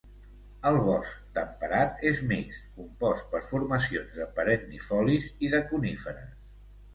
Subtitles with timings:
[0.67, 6.35] El bosc temperat és mixt, compost per formacions de perennifolis i de coníferes.